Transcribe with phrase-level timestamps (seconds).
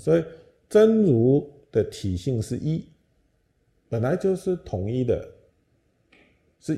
[0.00, 0.24] 所以
[0.68, 2.82] 真如的体性是一，
[3.88, 5.28] 本来就是统一的，
[6.58, 6.76] 是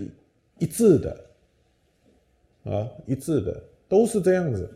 [0.59, 1.25] 一致的，
[2.65, 4.69] 啊，一致的，都是这样子，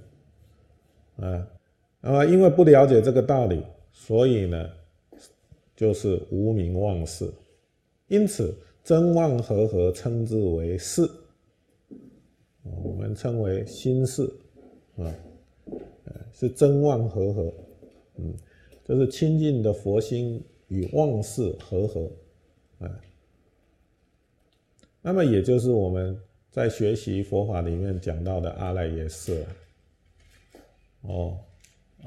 [1.16, 1.46] 啊，
[2.00, 4.70] 那么因为不了解这个道理，所以呢，
[5.74, 7.30] 就是无名妄事，
[8.08, 8.54] 因此
[8.84, 11.10] 真妄合合称之为事，
[12.62, 14.22] 我们称为心事，
[14.96, 15.12] 啊，
[16.32, 17.52] 是真妄合合，
[18.18, 18.34] 嗯，
[18.84, 22.10] 就是清净的佛心与妄事合合，
[22.78, 23.00] 啊，
[25.02, 26.18] 那么也就是我们
[26.50, 29.44] 在学习佛法里面讲到的阿赖耶识，
[31.02, 31.38] 哦，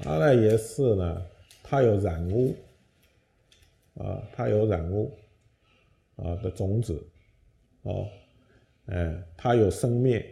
[0.03, 1.21] 阿赖耶识呢，
[1.61, 2.55] 它有染污，
[3.95, 5.11] 啊，它有染污，
[6.15, 7.01] 啊的种子，
[7.83, 8.07] 哦，
[8.87, 10.25] 哎，它有生灭，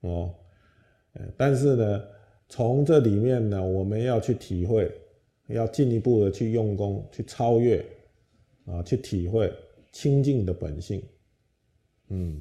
[0.00, 0.34] 哦，
[1.36, 2.04] 但是呢。
[2.48, 4.90] 从这里面呢，我们要去体会，
[5.48, 7.84] 要进一步的去用功，去超越，
[8.66, 9.52] 啊，去体会
[9.92, 11.02] 清净的本性，
[12.08, 12.40] 嗯。